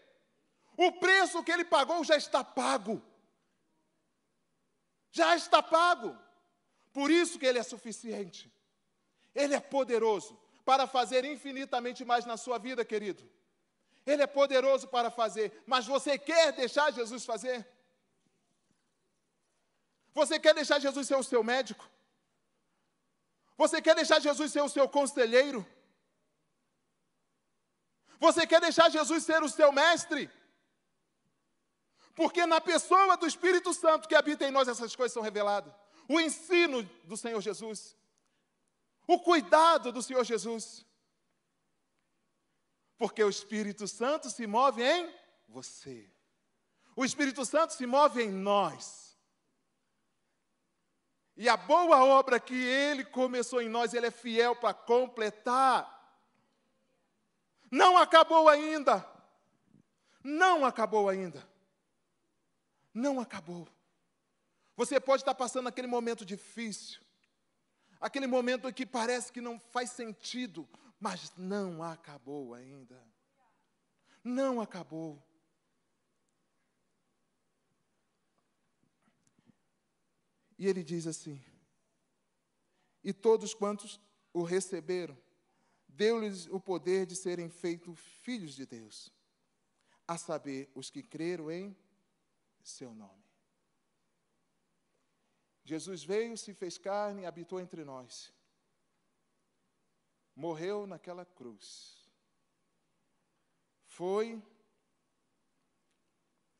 O 0.85 0.93
preço 0.93 1.43
que 1.43 1.51
ele 1.51 1.65
pagou 1.65 2.05
já 2.05 2.15
está 2.15 2.41
pago. 2.41 3.01
Já 5.11 5.35
está 5.35 5.61
pago. 5.61 6.17
Por 6.93 7.11
isso 7.11 7.37
que 7.37 7.45
ele 7.45 7.59
é 7.59 7.63
suficiente. 7.63 8.49
Ele 9.35 9.53
é 9.53 9.59
poderoso 9.59 10.39
para 10.63 10.87
fazer 10.87 11.25
infinitamente 11.25 12.05
mais 12.05 12.25
na 12.25 12.37
sua 12.37 12.57
vida, 12.57 12.85
querido. 12.85 13.29
Ele 14.05 14.23
é 14.23 14.27
poderoso 14.27 14.87
para 14.87 15.11
fazer, 15.11 15.61
mas 15.65 15.85
você 15.85 16.17
quer 16.17 16.53
deixar 16.53 16.93
Jesus 16.93 17.25
fazer? 17.25 17.67
Você 20.13 20.39
quer 20.39 20.53
deixar 20.53 20.79
Jesus 20.79 21.05
ser 21.05 21.17
o 21.17 21.23
seu 21.23 21.43
médico? 21.43 21.85
Você 23.57 23.81
quer 23.81 23.95
deixar 23.95 24.21
Jesus 24.21 24.49
ser 24.49 24.61
o 24.61 24.69
seu 24.69 24.87
conselheiro? 24.87 25.67
Você 28.17 28.47
quer 28.47 28.61
deixar 28.61 28.89
Jesus 28.89 29.25
ser 29.25 29.43
o 29.43 29.49
seu 29.49 29.73
mestre? 29.73 30.38
Porque 32.19 32.45
na 32.45 32.60
pessoa 32.60 33.15
do 33.15 33.25
Espírito 33.25 33.73
Santo 33.73 34.05
que 34.05 34.13
habita 34.13 34.45
em 34.45 34.51
nós 34.51 34.67
essas 34.67 34.93
coisas 34.93 35.13
são 35.13 35.23
reveladas. 35.23 35.73
O 36.05 36.19
ensino 36.19 36.84
do 37.05 37.15
Senhor 37.15 37.39
Jesus. 37.39 37.95
O 39.08 39.21
cuidado 39.21 39.89
do 39.89 40.01
Senhor 40.01 40.25
Jesus. 40.25 40.86
Porque 42.97 43.23
o 43.23 43.29
Espírito 43.29 43.88
Santo 43.88 44.29
se 44.29 44.45
move 44.45 44.84
em 44.84 45.10
você. 45.47 46.12
O 46.93 47.05
Espírito 47.05 47.45
Santo 47.45 47.73
se 47.73 47.86
move 47.86 48.21
em 48.21 48.29
nós. 48.29 49.17
E 51.38 51.47
a 51.47 51.55
boa 51.55 52.03
obra 52.03 52.38
que 52.38 52.53
ele 52.53 53.05
começou 53.05 53.62
em 53.62 53.69
nós, 53.69 53.93
ele 53.93 54.08
é 54.08 54.12
fiel 54.12 54.58
para 54.58 54.73
completar. 54.73 55.88
Não 57.71 57.97
acabou 57.97 58.49
ainda. 58.49 59.10
Não 60.21 60.65
acabou 60.65 61.08
ainda. 61.08 61.48
Não 62.99 63.21
acabou. 63.21 63.65
Você 64.75 64.99
pode 64.99 65.21
estar 65.21 65.33
passando 65.33 65.67
aquele 65.67 65.88
momento 65.88 66.25
difícil, 66.25 67.01
aquele 67.97 68.27
momento 68.27 68.71
que 68.73 68.85
parece 68.85 69.31
que 69.31 69.39
não 69.39 69.57
faz 69.57 69.91
sentido, 69.91 70.67
mas 70.99 71.31
não 71.38 71.81
acabou 71.81 72.53
ainda. 72.53 73.01
Não 74.21 74.59
acabou. 74.59 75.23
E 80.57 80.67
ele 80.67 80.83
diz 80.83 81.07
assim: 81.07 81.41
E 83.01 83.13
todos 83.13 83.53
quantos 83.53 83.97
o 84.33 84.43
receberam, 84.43 85.17
deu-lhes 85.88 86.47
o 86.47 86.59
poder 86.59 87.05
de 87.05 87.15
serem 87.15 87.49
feitos 87.49 87.97
filhos 88.23 88.55
de 88.55 88.65
Deus, 88.65 89.09
a 90.05 90.17
saber, 90.17 90.69
os 90.75 90.89
que 90.89 91.01
creram 91.01 91.49
em 91.49 91.73
seu 92.63 92.93
nome. 92.93 93.23
Jesus 95.63 96.03
veio, 96.03 96.37
se 96.37 96.53
fez 96.53 96.77
carne 96.77 97.23
e 97.23 97.25
habitou 97.25 97.59
entre 97.59 97.83
nós 97.83 98.33
morreu 100.39 100.87
naquela 100.87 101.25
cruz. 101.25 102.09
Foi 103.83 104.41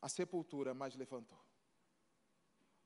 a 0.02 0.08
sepultura, 0.08 0.74
mas 0.74 0.94
levantou. 0.94 1.42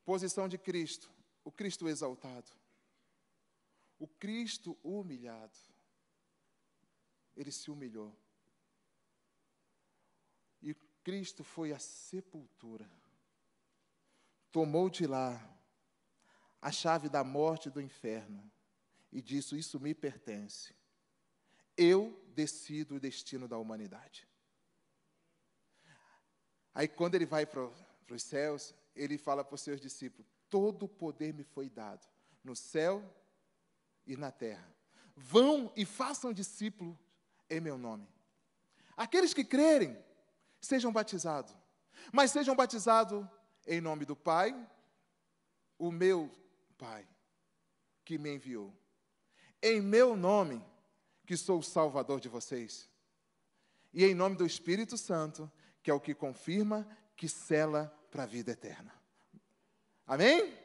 Posição 0.05 0.49
de 0.49 0.57
Cristo, 0.57 1.11
o 1.43 1.51
Cristo 1.51 1.89
exaltado. 1.89 2.53
O 3.99 4.07
Cristo 4.07 4.79
humilhado. 4.85 5.59
Ele 7.37 7.51
se 7.51 7.73
humilhou. 7.73 8.17
E 10.63 10.75
Cristo 11.03 11.43
foi 11.43 11.73
à 11.73 11.79
sepultura. 11.81 12.89
Tomou 14.55 14.89
de 14.89 15.05
lá 15.05 15.45
a 16.63 16.71
chave 16.71 17.09
da 17.09 17.25
morte 17.25 17.67
e 17.67 17.73
do 17.73 17.81
inferno 17.81 18.49
e 19.11 19.21
disse: 19.21 19.59
Isso 19.59 19.81
me 19.81 19.93
pertence. 19.93 20.73
Eu 21.77 22.25
decido 22.29 22.95
o 22.95 23.01
destino 23.01 23.49
da 23.49 23.59
humanidade. 23.59 24.29
Aí, 26.73 26.87
quando 26.87 27.17
ele 27.17 27.27
vai 27.27 27.45
para 27.45 27.69
os 28.09 28.23
céus, 28.23 28.73
ele 28.95 29.19
fala 29.19 29.43
para 29.45 29.57
os 29.57 29.61
seus 29.61 29.81
discípulos: 29.81 30.31
Todo 30.49 30.85
o 30.85 30.89
poder 30.89 31.35
me 31.35 31.43
foi 31.43 31.69
dado, 31.69 32.07
no 32.45 32.55
céu 32.55 33.03
e 34.07 34.17
na 34.17 34.31
terra. 34.31 34.73
Vão 35.17 35.73
e 35.75 35.85
façam 35.85 36.33
discípulos 36.33 36.97
em 37.51 37.59
meu 37.59 37.77
nome. 37.77 38.07
Aqueles 38.97 39.35
que 39.35 39.45
crerem, 39.45 39.99
sejam 40.61 40.93
batizados, 40.93 41.53
mas 42.13 42.31
sejam 42.31 42.55
batizados 42.55 43.27
em 43.67 43.81
nome 43.81 44.05
do 44.05 44.15
Pai, 44.17 44.55
o 45.79 45.91
meu 45.91 46.31
Pai, 46.79 47.07
que 48.05 48.19
me 48.19 48.35
enviou. 48.35 48.73
Em 49.63 49.81
meu 49.81 50.17
nome, 50.17 50.65
que 51.27 51.37
sou 51.37 51.59
o 51.59 51.63
Salvador 51.63 52.21
de 52.21 52.29
vocês. 52.29 52.89
E 53.93 54.05
em 54.05 54.15
nome 54.15 54.37
do 54.37 54.45
Espírito 54.45 54.97
Santo, 54.97 55.51
que 55.83 55.91
é 55.91 55.95
o 55.95 56.01
que 56.01 56.15
confirma, 56.15 56.87
que 57.17 57.29
cela 57.29 57.87
para 58.11 58.25
a 58.25 58.27
vida 58.27 58.53
eterna. 58.53 58.93
Amém? 60.07 60.57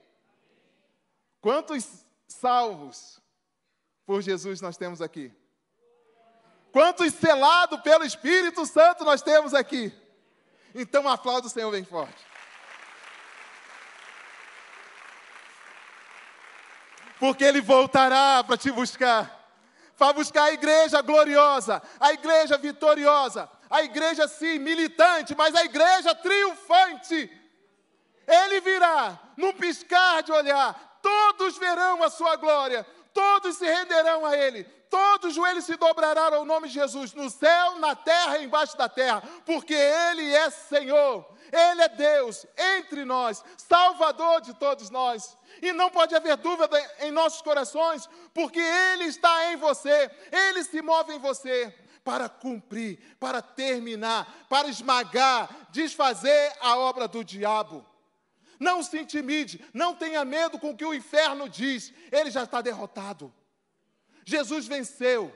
Quantos 1.40 2.06
salvos 2.28 3.22
por 4.06 4.22
Jesus 4.22 4.60
nós 4.60 4.78
temos 4.78 5.02
aqui? 5.02 5.32
Quantos 6.72 7.14
selados 7.14 7.80
pelo 7.82 8.04
Espírito 8.04 8.66
Santo 8.66 9.04
nós 9.04 9.22
temos 9.22 9.54
aqui? 9.54 9.94
Então 10.76 11.08
aplauda 11.08 11.48
o 11.48 11.50
Senhor 11.50 11.72
bem 11.72 11.84
forte. 11.84 12.29
Porque 17.20 17.44
Ele 17.44 17.62
voltará 17.62 18.44
para 18.44 18.58
te 18.58 18.72
buscar. 18.72 19.38
Para 19.98 20.14
buscar 20.14 20.44
a 20.44 20.54
igreja 20.54 21.02
gloriosa, 21.02 21.82
a 22.00 22.14
igreja 22.14 22.58
vitoriosa, 22.58 23.50
a 23.70 23.84
igreja 23.84 24.28
sim 24.28 24.58
militante, 24.58 25.36
mas 25.36 25.54
a 25.54 25.66
igreja 25.66 26.16
triunfante. 26.16 27.30
Ele 28.26 28.62
virá 28.62 29.20
num 29.36 29.52
piscar 29.52 30.24
de 30.24 30.32
olhar, 30.32 31.00
todos 31.02 31.58
verão 31.58 32.02
a 32.02 32.10
sua 32.10 32.38
glória, 32.38 32.86
todos 33.14 33.58
se 33.58 33.66
renderão 33.66 34.26
a 34.26 34.38
Ele, 34.38 34.64
todos 34.90 35.30
os 35.30 35.36
joelhos 35.36 35.66
se 35.66 35.76
dobrarão 35.76 36.34
ao 36.34 36.46
nome 36.46 36.68
de 36.68 36.74
Jesus, 36.76 37.14
no 37.14 37.30
céu, 37.30 37.78
na 37.80 37.96
terra 37.96 38.38
e 38.38 38.46
embaixo 38.46 38.78
da 38.78 38.90
terra, 38.90 39.24
porque 39.46 39.74
Ele 39.74 40.34
é 40.34 40.50
Senhor, 40.50 41.26
Ele 41.52 41.82
é 41.82 41.90
Deus 41.90 42.46
entre 42.78 43.06
nós, 43.06 43.44
Salvador 43.58 44.42
de 44.42 44.54
todos 44.54 44.90
nós. 44.90 45.38
E 45.62 45.74
não 45.74 45.90
pode 45.90 46.16
haver 46.16 46.38
dúvida 46.38 46.78
em 47.00 47.12
nossos 47.12 47.42
corações, 47.42 48.10
porque 48.34 48.60
Ele 48.60 49.06
está 49.06 49.52
em 49.52 49.58
você, 49.58 50.10
Ele 50.32 50.64
se 50.64 50.82
move 50.82 51.14
em 51.14 51.20
você 51.20 51.74
para 52.04 52.28
cumprir, 52.28 52.98
para 53.20 53.42
terminar, 53.42 54.46
para 54.50 54.68
esmagar, 54.68 55.68
desfazer 55.70 56.54
a 56.60 56.78
obra 56.78 57.08
do 57.08 57.24
diabo. 57.24 57.86
Não 58.60 58.84
se 58.84 59.00
intimide, 59.00 59.64
não 59.74 59.96
tenha 59.96 60.26
medo 60.26 60.60
com 60.60 60.72
o 60.72 60.78
que 60.78 60.84
o 60.84 60.94
inferno 60.94 61.48
diz, 61.48 61.94
ele 62.12 62.30
já 62.30 62.44
está 62.44 62.62
derrotado. 62.62 63.34
Jesus 64.26 64.68
venceu 64.68 65.34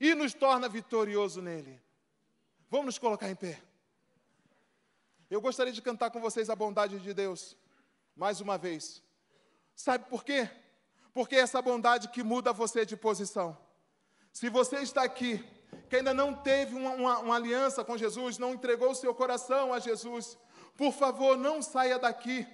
e 0.00 0.14
nos 0.14 0.34
torna 0.34 0.68
vitorioso 0.68 1.40
nele. 1.40 1.80
Vamos 2.68 2.86
nos 2.86 2.98
colocar 2.98 3.30
em 3.30 3.36
pé. 3.36 3.62
Eu 5.30 5.40
gostaria 5.40 5.72
de 5.72 5.80
cantar 5.80 6.10
com 6.10 6.20
vocês 6.20 6.50
a 6.50 6.56
bondade 6.56 6.98
de 6.98 7.14
Deus, 7.14 7.56
mais 8.14 8.40
uma 8.40 8.58
vez. 8.58 9.02
Sabe 9.74 10.08
por 10.08 10.24
quê? 10.24 10.50
Porque 11.12 11.36
é 11.36 11.40
essa 11.40 11.62
bondade 11.62 12.08
que 12.08 12.22
muda 12.22 12.52
você 12.52 12.84
de 12.84 12.96
posição. 12.96 13.56
Se 14.32 14.48
você 14.48 14.78
está 14.78 15.02
aqui, 15.02 15.44
que 15.88 15.96
ainda 15.96 16.12
não 16.12 16.34
teve 16.34 16.74
uma, 16.74 16.90
uma, 16.90 17.18
uma 17.20 17.36
aliança 17.36 17.84
com 17.84 17.96
Jesus, 17.96 18.38
não 18.38 18.54
entregou 18.54 18.90
o 18.90 18.94
seu 18.94 19.14
coração 19.14 19.72
a 19.72 19.78
Jesus, 19.78 20.36
por 20.76 20.92
favor, 20.92 21.36
não 21.36 21.62
saia 21.62 21.98
daqui 21.98 22.46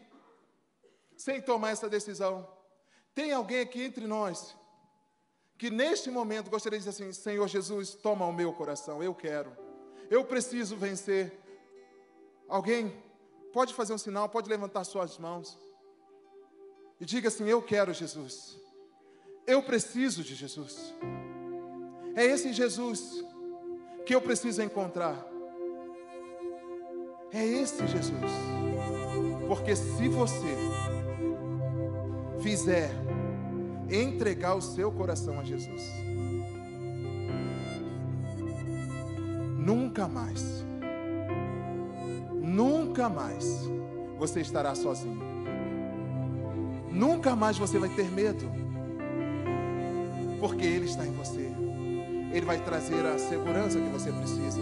sem 1.17 1.41
tomar 1.41 1.71
essa 1.71 1.89
decisão. 1.89 2.49
Tem 3.15 3.33
alguém 3.33 3.61
aqui 3.61 3.83
entre 3.83 4.07
nós 4.07 4.57
que 5.59 5.71
neste 5.71 6.11
momento 6.11 6.51
gostaria 6.51 6.79
de 6.79 6.85
dizer 6.85 7.05
assim: 7.05 7.13
Senhor 7.13 7.47
Jesus, 7.49 7.95
toma 7.95 8.27
o 8.27 8.33
meu 8.33 8.53
coração, 8.53 9.03
eu 9.03 9.15
quero, 9.15 9.57
eu 10.11 10.25
preciso 10.25 10.77
vencer. 10.77 11.39
Alguém 12.49 12.93
pode 13.53 13.75
fazer 13.75 13.93
um 13.93 13.99
sinal, 13.99 14.29
pode 14.29 14.49
levantar 14.49 14.85
suas 14.85 15.19
mãos 15.19 15.59
e 17.01 17.05
diga 17.05 17.29
assim: 17.29 17.49
Eu 17.49 17.63
quero 17.63 17.93
Jesus, 17.93 18.59
eu 19.47 19.63
preciso 19.63 20.23
de 20.23 20.35
Jesus. 20.35 20.95
É 22.15 22.25
esse 22.25 22.53
Jesus 22.53 23.25
que 24.05 24.15
eu 24.15 24.21
preciso 24.21 24.63
encontrar. 24.63 25.32
É 27.35 27.45
esse 27.45 27.87
Jesus. 27.87 28.33
Porque 29.49 29.75
se 29.75 30.09
você 30.09 30.57
fizer 32.41 32.91
entregar 33.91 34.55
o 34.55 34.61
seu 34.61 34.93
coração 34.93 35.41
a 35.41 35.45
Jesus, 35.45 35.83
nunca 39.57 40.07
mais, 40.07 40.65
nunca 42.43 43.09
mais 43.09 43.69
você 44.19 44.41
estará 44.41 44.75
sozinho. 44.75 45.33
Nunca 46.91 47.35
mais 47.35 47.57
você 47.57 47.79
vai 47.79 47.89
ter 47.89 48.11
medo, 48.11 48.45
porque 50.39 50.67
Ele 50.67 50.85
está 50.85 51.07
em 51.07 51.13
você. 51.13 51.51
Ele 52.31 52.45
vai 52.45 52.63
trazer 52.63 53.07
a 53.07 53.19
segurança 53.19 53.81
que 53.81 53.89
você 53.89 54.13
precisa. 54.13 54.61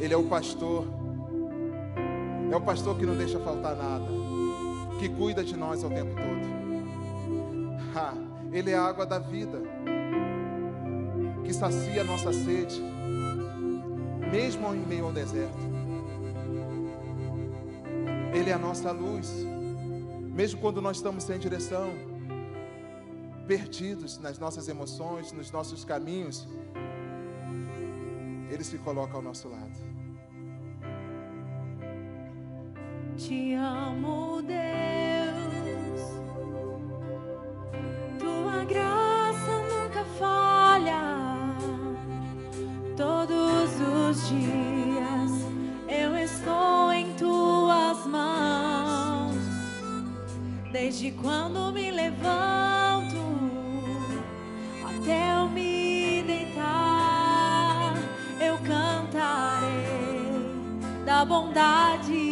Ele 0.00 0.14
é 0.14 0.16
o 0.16 0.24
pastor 0.24 0.86
é 2.50 2.56
o 2.56 2.60
pastor 2.60 2.96
que 2.96 3.04
não 3.04 3.16
deixa 3.16 3.38
faltar 3.40 3.76
nada, 3.76 4.06
que 4.98 5.08
cuida 5.08 5.42
de 5.42 5.56
nós 5.56 5.82
o 5.82 5.88
tempo 5.88 6.14
todo. 6.14 6.56
Ha, 7.96 8.14
ele 8.52 8.70
é 8.70 8.74
a 8.74 8.84
água 8.84 9.04
da 9.04 9.18
vida, 9.18 9.60
que 11.44 11.52
sacia 11.52 12.02
a 12.02 12.04
nossa 12.04 12.32
sede, 12.32 12.80
mesmo 14.30 14.74
em 14.74 14.86
meio 14.86 15.06
ao 15.06 15.12
deserto. 15.12 15.66
Ele 18.34 18.50
é 18.50 18.52
a 18.52 18.58
nossa 18.58 18.92
luz, 18.92 19.32
mesmo 20.34 20.60
quando 20.60 20.82
nós 20.82 20.98
estamos 20.98 21.24
sem 21.24 21.38
direção, 21.38 21.90
perdidos 23.46 24.18
nas 24.18 24.38
nossas 24.38 24.68
emoções, 24.68 25.32
nos 25.32 25.50
nossos 25.50 25.84
caminhos, 25.84 26.46
Ele 28.50 28.62
se 28.62 28.76
coloca 28.78 29.16
ao 29.16 29.22
nosso 29.22 29.48
lado. 29.48 29.95
Te 33.26 33.54
amo, 33.54 34.40
Deus. 34.40 36.00
Tua 38.20 38.64
graça 38.64 39.64
nunca 39.68 40.04
falha. 40.16 41.02
Todos 42.96 43.80
os 43.80 44.28
dias 44.28 45.32
eu 45.88 46.16
estou 46.16 46.92
em 46.92 47.14
tuas 47.14 48.06
mãos. 48.06 49.34
Desde 50.70 51.10
quando 51.10 51.72
me 51.72 51.90
levanto 51.90 53.16
até 54.84 55.34
eu 55.34 55.48
me 55.48 56.22
deitar, 56.22 57.94
eu 58.40 58.56
cantarei 58.58 59.96
da 61.04 61.24
bondade 61.24 62.25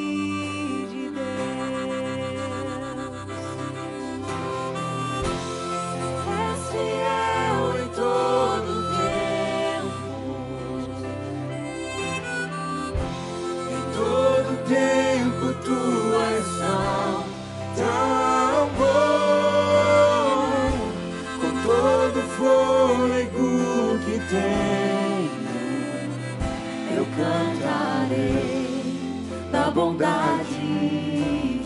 bondade 29.74 30.44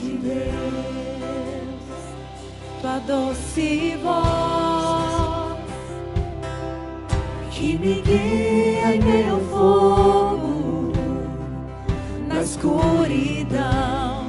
de 0.01 0.19
Deus, 0.23 1.83
tua 2.81 2.99
doce 3.01 3.99
voz 4.03 5.59
que 7.51 7.77
me 7.77 8.01
guia 8.01 8.97
em 8.97 9.01
meu 9.03 9.39
fogo 9.51 10.93
na 12.27 12.41
escuridão, 12.41 14.29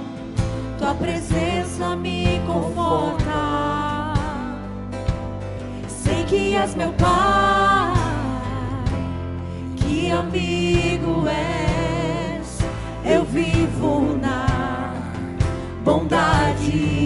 tua 0.77 0.93
presença 0.95 1.95
me 1.95 2.41
conforta. 2.45 4.13
Sei 5.87 6.25
que 6.25 6.55
és 6.55 6.75
meu 6.75 6.91
Pai 6.93 7.29
amigo 10.19 11.27
és. 11.27 11.48
Vivo 13.31 14.17
na 14.19 14.93
bondade 15.83 16.98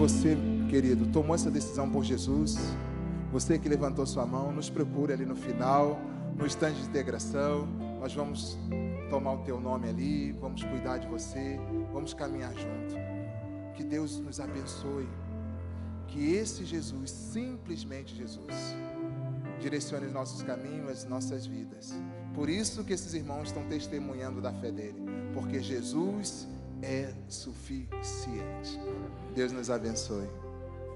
você, 0.00 0.34
querido, 0.70 1.06
tomou 1.08 1.34
essa 1.34 1.50
decisão 1.50 1.86
por 1.90 2.02
Jesus, 2.02 2.56
você 3.30 3.58
que 3.58 3.68
levantou 3.68 4.06
sua 4.06 4.24
mão, 4.24 4.50
nos 4.50 4.70
procure 4.70 5.12
ali 5.12 5.26
no 5.26 5.36
final, 5.36 6.00
no 6.38 6.46
estande 6.46 6.80
de 6.80 6.88
integração. 6.88 7.66
Nós 8.00 8.14
vamos 8.14 8.56
tomar 9.10 9.34
o 9.34 9.38
teu 9.44 9.60
nome 9.60 9.90
ali, 9.90 10.32
vamos 10.32 10.64
cuidar 10.64 10.96
de 10.96 11.06
você, 11.06 11.60
vamos 11.92 12.14
caminhar 12.14 12.50
junto. 12.54 12.94
Que 13.74 13.84
Deus 13.84 14.18
nos 14.20 14.40
abençoe. 14.40 15.06
Que 16.08 16.32
esse 16.32 16.64
Jesus, 16.64 17.10
simplesmente 17.10 18.16
Jesus, 18.16 18.74
direcione 19.60 20.06
os 20.06 20.12
nossos 20.14 20.42
caminhos, 20.42 20.88
as 20.88 21.04
nossas 21.04 21.44
vidas. 21.44 21.92
Por 22.34 22.48
isso 22.48 22.84
que 22.84 22.94
esses 22.94 23.12
irmãos 23.12 23.48
estão 23.48 23.64
testemunhando 23.64 24.40
da 24.40 24.50
fé 24.50 24.72
dele, 24.72 25.04
porque 25.34 25.60
Jesus 25.60 26.48
é 26.82 27.12
suficiente. 27.28 28.78
Deus 29.34 29.52
nos 29.52 29.70
abençoe. 29.70 30.28